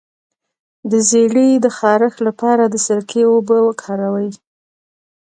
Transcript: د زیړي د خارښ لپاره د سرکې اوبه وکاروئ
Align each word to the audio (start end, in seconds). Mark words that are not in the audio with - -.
د 0.91 0.93
زیړي 1.09 1.49
د 1.65 1.67
خارښ 1.77 2.15
لپاره 2.27 2.63
د 2.67 2.75
سرکې 2.85 3.21
اوبه 3.31 3.57
وکاروئ 3.67 4.29